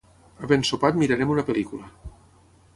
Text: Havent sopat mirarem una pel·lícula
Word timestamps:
Havent 0.45 0.65
sopat 0.69 0.97
mirarem 1.03 1.35
una 1.35 1.45
pel·lícula 1.51 1.93